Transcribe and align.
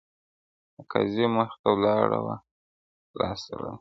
د 0.75 0.77
قاضي 0.91 1.25
مخ 1.35 1.51
ته 1.61 1.67
ولاړ 1.73 2.09
وو 2.21 2.35
لاس 3.17 3.39
تړلى٫ 3.47 3.69